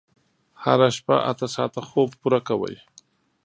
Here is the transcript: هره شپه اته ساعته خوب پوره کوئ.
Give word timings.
هره 0.63 0.89
شپه 0.97 1.15
اته 1.31 1.47
ساعته 1.55 1.81
خوب 1.89 2.09
پوره 2.21 2.39
کوئ. 2.47 2.75